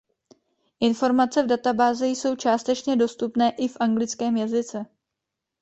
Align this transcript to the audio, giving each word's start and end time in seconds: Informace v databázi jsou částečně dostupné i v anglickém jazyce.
Informace 0.79 1.43
v 1.43 1.47
databázi 1.47 2.05
jsou 2.07 2.35
částečně 2.35 2.95
dostupné 2.95 3.51
i 3.51 3.67
v 3.67 3.77
anglickém 3.79 4.37
jazyce. 4.37 4.85